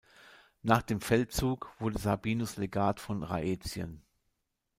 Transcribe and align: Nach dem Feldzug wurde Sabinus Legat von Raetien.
Nach 0.63 0.81
dem 0.81 0.99
Feldzug 0.99 1.75
wurde 1.77 1.99
Sabinus 1.99 2.57
Legat 2.57 2.99
von 2.99 3.21
Raetien. 3.21 4.01